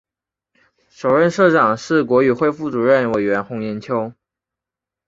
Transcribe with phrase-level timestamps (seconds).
[0.89, 4.11] 首任社长是国语会副主任委员洪炎秋。